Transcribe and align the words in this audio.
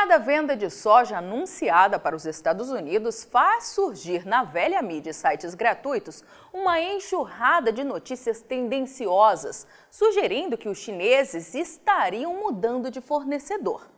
Cada 0.00 0.18
venda 0.18 0.56
de 0.56 0.70
soja 0.70 1.18
anunciada 1.18 1.98
para 1.98 2.14
os 2.14 2.24
Estados 2.24 2.70
Unidos 2.70 3.24
faz 3.24 3.66
surgir 3.70 4.24
na 4.24 4.44
velha 4.44 4.80
mídia 4.80 5.10
e 5.10 5.12
sites 5.12 5.56
gratuitos 5.56 6.22
uma 6.52 6.80
enxurrada 6.80 7.72
de 7.72 7.82
notícias 7.82 8.40
tendenciosas, 8.40 9.66
sugerindo 9.90 10.56
que 10.56 10.68
os 10.68 10.78
chineses 10.78 11.52
estariam 11.52 12.32
mudando 12.32 12.92
de 12.92 13.00
fornecedor. 13.00 13.90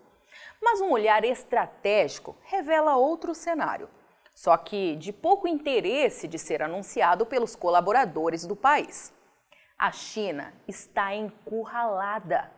Mas 0.58 0.80
um 0.80 0.90
olhar 0.90 1.22
estratégico 1.22 2.34
revela 2.44 2.96
outro 2.96 3.34
cenário, 3.34 3.90
só 4.34 4.56
que 4.56 4.96
de 4.96 5.12
pouco 5.12 5.46
interesse 5.46 6.26
de 6.26 6.38
ser 6.38 6.62
anunciado 6.62 7.26
pelos 7.26 7.54
colaboradores 7.54 8.46
do 8.46 8.56
país. 8.56 9.12
A 9.78 9.92
China 9.92 10.54
está 10.66 11.14
encurralada 11.14 12.50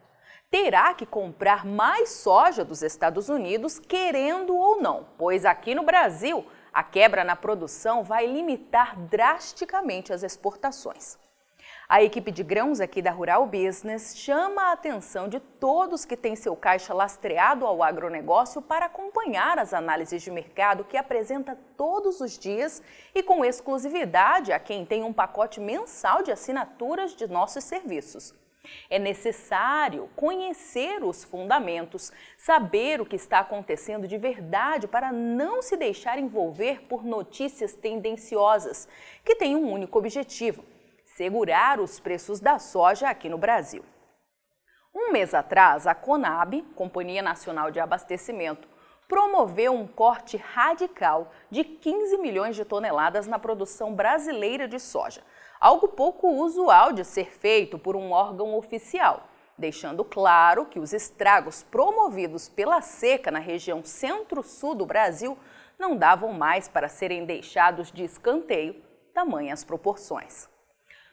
terá 0.52 0.92
que 0.92 1.06
comprar 1.06 1.64
mais 1.64 2.10
soja 2.10 2.62
dos 2.62 2.82
Estados 2.82 3.30
Unidos, 3.30 3.78
querendo 3.78 4.54
ou 4.54 4.82
não, 4.82 5.06
pois 5.16 5.46
aqui 5.46 5.74
no 5.74 5.82
Brasil 5.82 6.44
a 6.70 6.84
quebra 6.84 7.24
na 7.24 7.34
produção 7.34 8.04
vai 8.04 8.26
limitar 8.26 8.94
drasticamente 9.06 10.12
as 10.12 10.22
exportações. 10.22 11.18
A 11.88 12.02
equipe 12.02 12.30
de 12.30 12.42
grãos 12.42 12.80
aqui 12.80 13.00
da 13.00 13.10
Rural 13.10 13.46
Business 13.46 14.14
chama 14.14 14.64
a 14.64 14.72
atenção 14.72 15.26
de 15.26 15.40
todos 15.40 16.04
que 16.04 16.18
têm 16.18 16.36
seu 16.36 16.54
caixa 16.54 16.92
lastreado 16.92 17.66
ao 17.66 17.82
agronegócio 17.82 18.60
para 18.60 18.86
acompanhar 18.86 19.58
as 19.58 19.72
análises 19.72 20.20
de 20.20 20.30
mercado 20.30 20.84
que 20.84 20.98
apresenta 20.98 21.58
todos 21.78 22.20
os 22.20 22.38
dias 22.38 22.82
e 23.14 23.22
com 23.22 23.42
exclusividade 23.42 24.52
a 24.52 24.58
quem 24.58 24.84
tem 24.84 25.02
um 25.02 25.14
pacote 25.14 25.60
mensal 25.60 26.22
de 26.22 26.30
assinaturas 26.30 27.16
de 27.16 27.26
nossos 27.26 27.64
serviços. 27.64 28.34
É 28.88 28.98
necessário 28.98 30.08
conhecer 30.14 31.02
os 31.02 31.24
fundamentos, 31.24 32.12
saber 32.36 33.00
o 33.00 33.06
que 33.06 33.16
está 33.16 33.40
acontecendo 33.40 34.06
de 34.06 34.16
verdade 34.16 34.86
para 34.86 35.10
não 35.10 35.60
se 35.60 35.76
deixar 35.76 36.18
envolver 36.18 36.82
por 36.82 37.04
notícias 37.04 37.74
tendenciosas, 37.74 38.88
que 39.24 39.34
têm 39.34 39.56
um 39.56 39.70
único 39.72 39.98
objetivo: 39.98 40.64
segurar 41.04 41.80
os 41.80 41.98
preços 41.98 42.38
da 42.38 42.58
soja 42.58 43.08
aqui 43.08 43.28
no 43.28 43.38
Brasil. 43.38 43.84
Um 44.94 45.10
mês 45.10 45.34
atrás, 45.34 45.86
a 45.86 45.94
Conab, 45.94 46.62
Companhia 46.76 47.22
Nacional 47.22 47.70
de 47.70 47.80
Abastecimento, 47.80 48.68
promoveu 49.08 49.72
um 49.72 49.86
corte 49.86 50.36
radical 50.36 51.32
de 51.50 51.64
15 51.64 52.16
milhões 52.18 52.54
de 52.54 52.64
toneladas 52.64 53.26
na 53.26 53.38
produção 53.38 53.94
brasileira 53.94 54.68
de 54.68 54.78
soja 54.78 55.22
algo 55.62 55.86
pouco 55.86 56.28
usual 56.28 56.92
de 56.92 57.04
ser 57.04 57.30
feito 57.30 57.78
por 57.78 57.94
um 57.94 58.10
órgão 58.10 58.56
oficial, 58.56 59.28
deixando 59.56 60.04
claro 60.04 60.66
que 60.66 60.80
os 60.80 60.92
estragos 60.92 61.62
promovidos 61.62 62.48
pela 62.48 62.80
seca 62.82 63.30
na 63.30 63.38
região 63.38 63.84
centro-sul 63.84 64.74
do 64.74 64.84
Brasil 64.84 65.38
não 65.78 65.96
davam 65.96 66.32
mais 66.32 66.66
para 66.66 66.88
serem 66.88 67.24
deixados 67.24 67.92
de 67.92 68.02
escanteio, 68.02 68.74
tamanhas 69.14 69.62
proporções. 69.62 70.48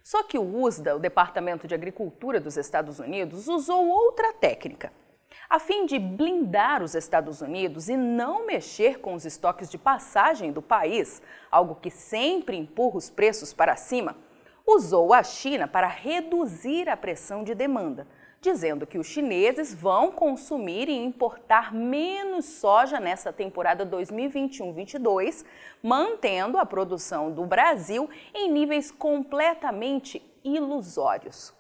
Só 0.04 0.24
que 0.24 0.40
o 0.40 0.64
USDA, 0.64 0.96
o 0.96 1.00
Departamento 1.00 1.68
de 1.68 1.76
Agricultura 1.76 2.40
dos 2.40 2.58
Estados 2.58 3.00
Unidos, 3.00 3.48
usou 3.48 3.88
outra 3.88 4.34
técnica. 4.34 4.92
A 5.48 5.60
fim 5.60 5.86
de 5.86 6.00
blindar 6.00 6.82
os 6.82 6.96
Estados 6.96 7.42
Unidos 7.44 7.88
e 7.88 7.96
não 7.96 8.48
mexer 8.48 9.00
com 9.00 9.14
os 9.14 9.26
estoques 9.26 9.70
de 9.70 9.78
passagem 9.78 10.52
do 10.52 10.62
país, 10.62 11.22
algo 11.52 11.76
que 11.76 11.92
sempre 11.92 12.58
empurra 12.58 12.98
os 12.98 13.12
preços 13.12 13.54
para 13.54 13.76
cima, 13.76 14.16
usou 14.76 15.14
a 15.14 15.24
China 15.24 15.68
para 15.68 15.88
reduzir 15.88 16.88
a 16.90 16.96
pressão 16.96 17.44
de 17.44 17.56
demanda, 17.56 18.08
dizendo 18.40 18.86
que 18.86 18.98
os 18.98 19.08
chineses 19.08 19.74
vão 19.74 20.12
consumir 20.12 20.88
e 20.88 20.96
importar 20.96 21.74
menos 21.74 22.46
soja 22.46 23.00
nessa 23.00 23.34
temporada 23.34 23.86
2021-22, 23.86 25.44
mantendo 25.82 26.58
a 26.58 26.66
produção 26.66 27.32
do 27.32 27.46
Brasil 27.46 28.10
em 28.34 28.52
níveis 28.52 28.92
completamente 28.92 30.22
ilusórios. 30.44 31.54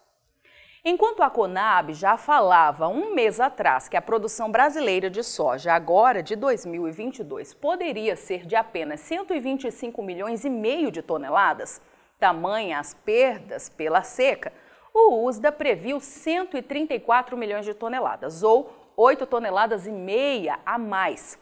Enquanto 0.85 1.21
a 1.21 1.29
Conab 1.29 1.93
já 1.93 2.15
falava 2.15 2.87
um 2.87 3.13
mês 3.13 3.41
atrás 3.41 3.89
que 3.89 3.97
a 3.97 4.01
produção 4.01 4.49
brasileira 4.49 5.09
de 5.09 5.21
soja 5.23 5.73
agora 5.73 6.23
de 6.23 6.37
2022 6.37 7.53
poderia 7.53 8.15
ser 8.15 8.45
de 8.45 8.55
apenas 8.55 9.01
125 9.01 10.01
milhões 10.01 10.45
e 10.45 10.49
meio 10.49 10.89
de 10.89 11.01
toneladas, 11.01 11.81
Tamanha 12.19 12.79
as 12.79 12.93
perdas 12.93 13.69
pela 13.69 14.03
seca, 14.03 14.51
o 14.93 15.25
USDA 15.25 15.51
previu 15.51 15.99
134 15.99 17.37
milhões 17.37 17.65
de 17.65 17.73
toneladas, 17.73 18.43
ou 18.43 18.91
8 18.97 19.25
toneladas 19.25 19.87
e 19.87 19.91
meia 19.91 20.59
a 20.65 20.77
mais. 20.77 21.39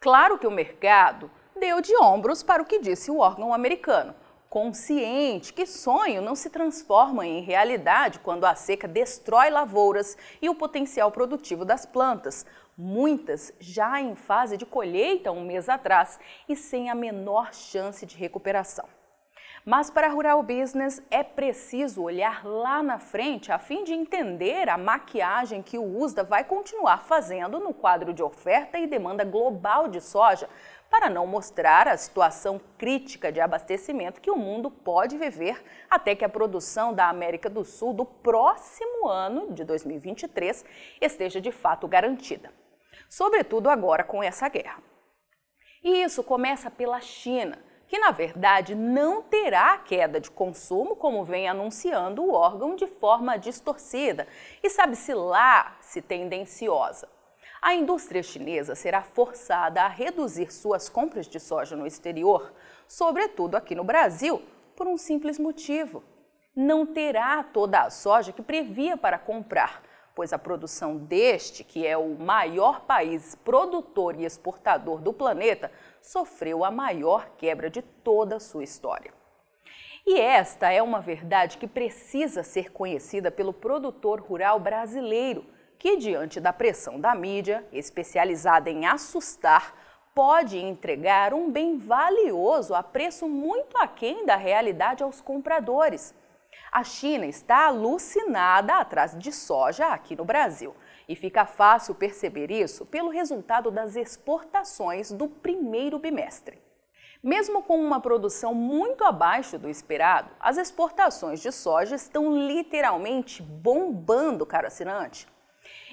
Claro 0.00 0.38
que 0.38 0.46
o 0.46 0.50
mercado 0.50 1.30
deu 1.58 1.80
de 1.80 1.96
ombros 1.96 2.42
para 2.42 2.62
o 2.62 2.66
que 2.66 2.80
disse 2.80 3.10
o 3.10 3.18
órgão 3.18 3.54
americano, 3.54 4.14
consciente 4.48 5.52
que 5.52 5.64
sonho 5.64 6.20
não 6.20 6.34
se 6.34 6.50
transforma 6.50 7.24
em 7.24 7.40
realidade 7.40 8.18
quando 8.18 8.46
a 8.46 8.56
seca 8.56 8.88
destrói 8.88 9.50
lavouras 9.50 10.18
e 10.42 10.48
o 10.48 10.54
potencial 10.54 11.12
produtivo 11.12 11.64
das 11.64 11.86
plantas, 11.86 12.44
muitas 12.76 13.52
já 13.60 14.00
em 14.00 14.16
fase 14.16 14.56
de 14.56 14.66
colheita 14.66 15.30
um 15.30 15.44
mês 15.44 15.68
atrás 15.68 16.18
e 16.48 16.56
sem 16.56 16.90
a 16.90 16.94
menor 16.94 17.54
chance 17.54 18.04
de 18.04 18.16
recuperação. 18.16 18.88
Mas 19.64 19.90
para 19.90 20.08
Rural 20.08 20.42
Business 20.42 21.02
é 21.10 21.22
preciso 21.22 22.02
olhar 22.02 22.46
lá 22.46 22.82
na 22.82 22.98
frente 22.98 23.52
a 23.52 23.58
fim 23.58 23.84
de 23.84 23.92
entender 23.92 24.70
a 24.70 24.78
maquiagem 24.78 25.62
que 25.62 25.76
o 25.76 25.98
USDA 25.98 26.24
vai 26.24 26.44
continuar 26.44 27.04
fazendo 27.04 27.60
no 27.60 27.74
quadro 27.74 28.14
de 28.14 28.22
oferta 28.22 28.78
e 28.78 28.86
demanda 28.86 29.22
global 29.22 29.86
de 29.86 30.00
soja, 30.00 30.48
para 30.88 31.10
não 31.10 31.26
mostrar 31.26 31.86
a 31.86 31.96
situação 31.96 32.60
crítica 32.76 33.30
de 33.30 33.40
abastecimento 33.40 34.20
que 34.20 34.30
o 34.30 34.36
mundo 34.36 34.70
pode 34.70 35.16
viver 35.16 35.62
até 35.88 36.16
que 36.16 36.24
a 36.24 36.28
produção 36.28 36.92
da 36.92 37.08
América 37.08 37.48
do 37.48 37.64
Sul 37.64 37.92
do 37.92 38.04
próximo 38.04 39.06
ano, 39.06 39.52
de 39.52 39.62
2023, 39.62 40.64
esteja 41.00 41.40
de 41.40 41.52
fato 41.52 41.86
garantida. 41.86 42.50
Sobretudo 43.08 43.68
agora 43.68 44.02
com 44.02 44.22
essa 44.22 44.48
guerra. 44.48 44.82
E 45.84 46.02
isso 46.02 46.24
começa 46.24 46.70
pela 46.70 47.00
China 47.00 47.69
que 47.90 47.98
na 47.98 48.12
verdade 48.12 48.72
não 48.72 49.20
terá 49.20 49.76
queda 49.76 50.20
de 50.20 50.30
consumo, 50.30 50.94
como 50.94 51.24
vem 51.24 51.48
anunciando 51.48 52.22
o 52.22 52.32
órgão 52.32 52.76
de 52.76 52.86
forma 52.86 53.36
distorcida 53.36 54.28
e 54.62 54.70
sabe-se 54.70 55.12
lá 55.12 55.76
se 55.80 56.00
tendenciosa. 56.00 57.08
A 57.60 57.74
indústria 57.74 58.22
chinesa 58.22 58.76
será 58.76 59.02
forçada 59.02 59.82
a 59.82 59.88
reduzir 59.88 60.52
suas 60.52 60.88
compras 60.88 61.26
de 61.26 61.40
soja 61.40 61.74
no 61.74 61.84
exterior, 61.84 62.54
sobretudo 62.86 63.56
aqui 63.56 63.74
no 63.74 63.82
Brasil, 63.82 64.40
por 64.76 64.86
um 64.86 64.96
simples 64.96 65.36
motivo. 65.36 66.04
Não 66.54 66.86
terá 66.86 67.42
toda 67.42 67.80
a 67.80 67.90
soja 67.90 68.32
que 68.32 68.40
previa 68.40 68.96
para 68.96 69.18
comprar, 69.18 69.82
pois 70.20 70.34
a 70.34 70.38
produção 70.38 70.98
deste, 70.98 71.64
que 71.64 71.86
é 71.86 71.96
o 71.96 72.10
maior 72.10 72.82
país 72.82 73.34
produtor 73.36 74.20
e 74.20 74.26
exportador 74.26 75.00
do 75.00 75.14
planeta, 75.14 75.72
sofreu 76.02 76.62
a 76.62 76.70
maior 76.70 77.30
quebra 77.38 77.70
de 77.70 77.80
toda 77.80 78.36
a 78.36 78.38
sua 78.38 78.62
história. 78.62 79.14
E 80.06 80.20
esta 80.20 80.70
é 80.70 80.82
uma 80.82 81.00
verdade 81.00 81.56
que 81.56 81.66
precisa 81.66 82.42
ser 82.42 82.70
conhecida 82.70 83.30
pelo 83.30 83.54
produtor 83.54 84.20
rural 84.20 84.60
brasileiro, 84.60 85.46
que, 85.78 85.96
diante 85.96 86.38
da 86.38 86.52
pressão 86.52 87.00
da 87.00 87.14
mídia, 87.14 87.66
especializada 87.72 88.68
em 88.68 88.84
assustar, 88.84 89.74
pode 90.14 90.58
entregar 90.58 91.32
um 91.32 91.50
bem 91.50 91.78
valioso 91.78 92.74
a 92.74 92.82
preço 92.82 93.26
muito 93.26 93.74
aquém 93.78 94.26
da 94.26 94.36
realidade 94.36 95.02
aos 95.02 95.22
compradores. 95.22 96.14
A 96.70 96.84
China 96.84 97.26
está 97.26 97.66
alucinada 97.66 98.74
atrás 98.74 99.16
de 99.18 99.32
soja 99.32 99.88
aqui 99.88 100.14
no 100.14 100.24
Brasil. 100.24 100.74
E 101.08 101.16
fica 101.16 101.44
fácil 101.44 101.94
perceber 101.94 102.50
isso 102.50 102.86
pelo 102.86 103.10
resultado 103.10 103.70
das 103.70 103.96
exportações 103.96 105.10
do 105.10 105.28
primeiro 105.28 105.98
bimestre. 105.98 106.62
Mesmo 107.22 107.62
com 107.62 107.78
uma 107.78 108.00
produção 108.00 108.54
muito 108.54 109.04
abaixo 109.04 109.58
do 109.58 109.68
esperado, 109.68 110.30
as 110.40 110.56
exportações 110.56 111.40
de 111.40 111.52
soja 111.52 111.94
estão 111.94 112.34
literalmente 112.46 113.42
bombando, 113.42 114.46
caro 114.46 114.68
assinante. 114.68 115.28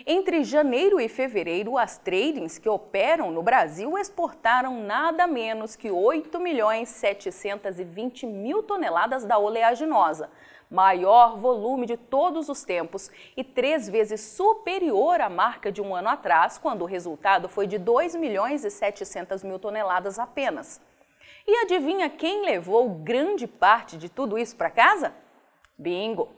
Entre 0.09 0.42
janeiro 0.42 1.01
e 1.01 1.09
fevereiro, 1.09 1.77
as 1.77 1.98
tradings 1.98 2.57
que 2.57 2.69
operam 2.69 3.30
no 3.30 3.44
Brasil 3.44 3.98
exportaram 3.98 4.81
nada 4.81 5.27
menos 5.27 5.75
que 5.75 5.92
8 5.92 6.39
milhões 6.39 6.88
720 6.88 8.25
mil 8.25 8.63
toneladas 8.63 9.25
da 9.25 9.38
oleaginosa, 9.38 10.30
maior 10.71 11.38
volume 11.38 11.86
de 11.86 11.98
todos 11.98 12.48
os 12.48 12.63
tempos 12.63 13.12
e 13.36 13.44
três 13.44 13.89
vezes 13.89 14.21
superior 14.21 15.19
à 15.19 15.27
marca 15.27 15.69
de 15.69 15.81
um 15.81 15.94
ano 15.94 16.07
atrás, 16.07 16.57
quando 16.57 16.83
o 16.83 16.86
resultado 16.86 17.50
foi 17.50 17.68
de 17.68 17.77
2 17.77 18.15
milhões 18.15 18.63
e 18.63 18.71
700 18.71 19.44
mil 19.44 19.59
toneladas 19.59 20.18
apenas. 20.18 20.80
E 21.45 21.63
adivinha 21.65 22.09
quem 22.09 22.45
levou 22.45 22.88
grande 22.92 23.45
parte 23.45 23.98
de 23.98 24.07
tudo 24.07 24.38
isso 24.38 24.56
para 24.56 24.69
casa? 24.69 25.13
Bingo! 25.77 26.37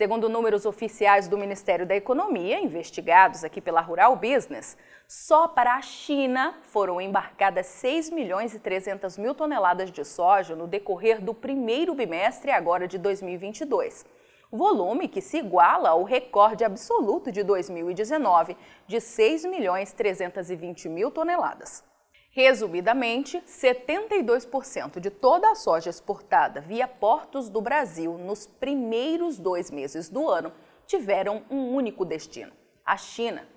Segundo 0.00 0.30
números 0.30 0.64
oficiais 0.64 1.28
do 1.28 1.36
Ministério 1.36 1.84
da 1.84 1.94
Economia, 1.94 2.58
investigados 2.58 3.44
aqui 3.44 3.60
pela 3.60 3.82
Rural 3.82 4.16
Business, 4.16 4.74
só 5.06 5.46
para 5.46 5.74
a 5.74 5.82
China 5.82 6.54
foram 6.62 7.02
embarcadas 7.02 7.66
6 7.66 8.08
milhões 8.08 8.54
e 8.54 8.58
300 8.58 9.18
mil 9.18 9.34
toneladas 9.34 9.90
de 9.90 10.02
soja 10.02 10.56
no 10.56 10.66
decorrer 10.66 11.20
do 11.20 11.34
primeiro 11.34 11.94
bimestre 11.94 12.50
agora 12.50 12.88
de 12.88 12.96
2022. 12.96 14.06
Volume 14.50 15.06
que 15.06 15.20
se 15.20 15.36
iguala 15.36 15.90
ao 15.90 16.02
recorde 16.02 16.64
absoluto 16.64 17.30
de 17.30 17.42
2019, 17.42 18.56
de 18.86 19.02
6 19.02 19.44
milhões 19.44 19.92
320 19.92 20.88
mil 20.88 21.10
toneladas. 21.10 21.89
Resumidamente, 22.32 23.42
72% 23.44 25.00
de 25.00 25.10
toda 25.10 25.50
a 25.50 25.56
soja 25.56 25.90
exportada 25.90 26.60
via 26.60 26.86
portos 26.86 27.48
do 27.48 27.60
Brasil 27.60 28.16
nos 28.16 28.46
primeiros 28.46 29.36
dois 29.36 29.68
meses 29.68 30.08
do 30.08 30.28
ano 30.28 30.52
tiveram 30.86 31.42
um 31.50 31.74
único 31.74 32.04
destino: 32.04 32.52
a 32.86 32.96
China. 32.96 33.48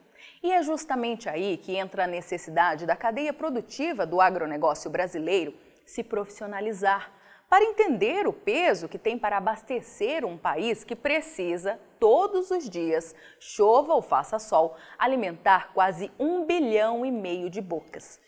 E 0.42 0.52
é 0.52 0.64
justamente 0.64 1.30
aí 1.30 1.58
que 1.58 1.76
entra 1.76 2.06
a 2.06 2.08
necessidade 2.08 2.88
da 2.88 2.96
cadeia 2.96 3.32
produtiva 3.32 4.08
do 4.08 4.20
agronegócio 4.20 4.90
brasileiro 4.90 5.54
se 5.86 6.04
profissionalizar, 6.04 7.12
para 7.48 7.66
entender 7.66 8.26
o 8.26 8.34
peso 8.34 8.90
que 8.90 8.98
tem 8.98 9.20
para 9.20 9.38
abastecer 9.38 10.26
um 10.26 10.36
país 10.36 10.84
que 10.84 10.96
precisa, 10.96 11.80
todos 12.00 12.50
os 12.50 12.68
dias, 12.68 13.14
chova 13.40 13.94
ou 13.94 14.02
faça 14.02 14.40
sol, 14.40 14.76
alimentar 14.98 15.72
quase 15.74 16.12
um 16.18 16.44
bilhão 16.44 17.06
e 17.06 17.12
meio 17.12 17.52
de 17.52 17.62
bocas. 17.62 18.20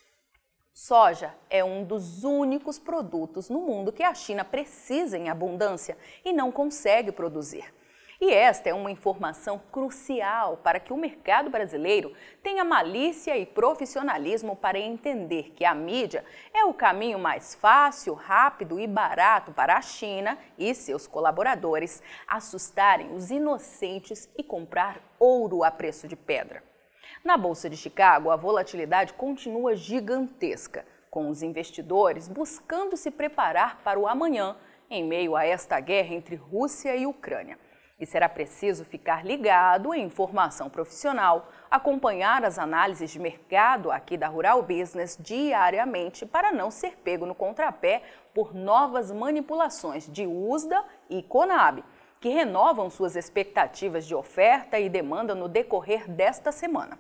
Soja 0.77 1.33
é 1.49 1.63
um 1.63 1.85
dos 1.85 2.25
únicos 2.25 2.77
produtos 2.77 3.49
no 3.49 3.61
mundo 3.61 3.93
que 3.93 4.03
a 4.03 4.13
China 4.13 4.43
precisa 4.43 5.17
em 5.17 5.29
abundância 5.29 5.97
e 6.23 6.33
não 6.33 6.51
consegue 6.51 7.13
produzir. 7.13 7.73
E 8.19 8.29
esta 8.29 8.67
é 8.67 8.73
uma 8.73 8.91
informação 8.91 9.57
crucial 9.71 10.57
para 10.57 10.77
que 10.77 10.91
o 10.91 10.97
mercado 10.97 11.49
brasileiro 11.49 12.13
tenha 12.43 12.65
malícia 12.65 13.37
e 13.37 13.45
profissionalismo 13.45 14.53
para 14.53 14.77
entender 14.77 15.53
que 15.55 15.63
a 15.63 15.73
mídia 15.73 16.25
é 16.53 16.65
o 16.65 16.73
caminho 16.73 17.19
mais 17.19 17.55
fácil, 17.55 18.13
rápido 18.13 18.77
e 18.77 18.85
barato 18.85 19.53
para 19.53 19.77
a 19.77 19.81
China 19.81 20.37
e 20.57 20.75
seus 20.75 21.07
colaboradores 21.07 22.03
assustarem 22.27 23.15
os 23.15 23.31
inocentes 23.31 24.29
e 24.37 24.43
comprar 24.43 24.99
ouro 25.17 25.63
a 25.63 25.71
preço 25.71 26.05
de 26.05 26.17
pedra. 26.17 26.74
Na 27.23 27.37
Bolsa 27.37 27.69
de 27.69 27.77
Chicago, 27.77 28.29
a 28.29 28.35
volatilidade 28.35 29.13
continua 29.13 29.75
gigantesca, 29.75 30.85
com 31.09 31.29
os 31.29 31.41
investidores 31.41 32.27
buscando 32.27 32.97
se 32.97 33.09
preparar 33.09 33.81
para 33.83 33.99
o 33.99 34.07
amanhã 34.07 34.55
em 34.89 35.03
meio 35.03 35.35
a 35.35 35.45
esta 35.45 35.79
guerra 35.79 36.13
entre 36.13 36.35
Rússia 36.35 36.95
e 36.95 37.05
Ucrânia. 37.05 37.57
E 37.97 38.05
será 38.05 38.27
preciso 38.27 38.83
ficar 38.83 39.25
ligado 39.25 39.93
em 39.93 40.03
informação 40.03 40.69
profissional, 40.69 41.49
acompanhar 41.71 42.43
as 42.43 42.59
análises 42.59 43.09
de 43.09 43.19
mercado 43.19 43.89
aqui 43.89 44.17
da 44.17 44.27
Rural 44.27 44.61
Business 44.61 45.17
diariamente 45.17 46.25
para 46.25 46.51
não 46.51 46.69
ser 46.69 46.97
pego 46.97 47.25
no 47.25 47.33
contrapé 47.33 48.03
por 48.33 48.53
novas 48.53 49.11
manipulações 49.11 50.11
de 50.11 50.27
USDA 50.27 50.83
e 51.09 51.23
Conab, 51.23 51.81
que 52.25 52.29
renovam 52.29 52.89
suas 52.89 53.15
expectativas 53.15 54.03
de 54.03 54.15
oferta 54.15 54.79
e 54.79 54.89
demanda 54.89 55.35
no 55.35 55.47
decorrer 55.47 56.09
desta 56.09 56.51
semana. 56.51 56.97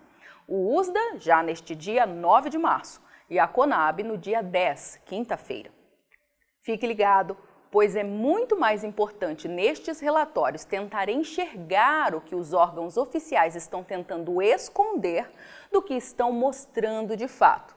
O 0.47 0.77
USDA 0.77 1.17
já 1.17 1.41
neste 1.41 1.73
dia 1.73 2.05
9 2.05 2.47
de 2.51 2.59
março 2.59 3.01
e 3.27 3.39
a 3.39 3.47
Conab 3.47 4.03
no 4.03 4.19
dia 4.19 4.43
10, 4.43 5.01
quinta-feira. 5.03 5.71
Fique 6.61 6.85
ligado, 6.85 7.35
pois 7.71 7.95
é 7.95 8.03
muito 8.03 8.55
mais 8.55 8.83
importante 8.83 9.47
nestes 9.47 9.99
relatórios 9.99 10.63
tentar 10.63 11.09
enxergar 11.09 12.13
o 12.13 12.21
que 12.21 12.35
os 12.35 12.53
órgãos 12.53 12.95
oficiais 12.95 13.55
estão 13.55 13.83
tentando 13.83 14.43
esconder 14.43 15.27
do 15.71 15.81
que 15.81 15.95
estão 15.95 16.31
mostrando 16.31 17.17
de 17.17 17.27
fato. 17.27 17.74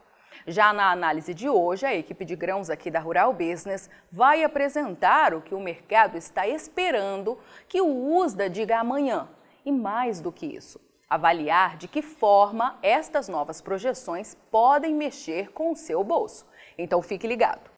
Já 0.51 0.73
na 0.73 0.91
análise 0.91 1.35
de 1.35 1.47
hoje, 1.47 1.85
a 1.85 1.95
equipe 1.95 2.25
de 2.25 2.35
grãos 2.35 2.71
aqui 2.71 2.91
da 2.91 2.99
Rural 2.99 3.35
Business 3.35 3.91
vai 4.11 4.43
apresentar 4.43 5.35
o 5.35 5.43
que 5.43 5.55
o 5.55 5.61
mercado 5.61 6.17
está 6.17 6.49
esperando 6.49 7.39
que 7.69 7.83
o 7.83 8.17
USDA 8.17 8.49
diga 8.49 8.79
amanhã. 8.79 9.29
E 9.63 9.71
mais 9.71 10.23
do 10.23 10.33
que 10.33 10.47
isso, 10.47 10.81
avaliar 11.07 11.77
de 11.77 11.87
que 11.87 12.01
forma 12.01 12.79
estas 12.83 13.29
novas 13.29 13.61
projeções 13.61 14.39
podem 14.51 14.95
mexer 14.95 15.53
com 15.53 15.71
o 15.71 15.77
seu 15.77 16.03
bolso. 16.03 16.47
Então 16.79 17.03
fique 17.03 17.27
ligado. 17.27 17.78